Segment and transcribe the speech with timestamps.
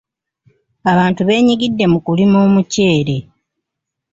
[0.91, 3.17] Abantu beenyigidde mu kulima omuceere.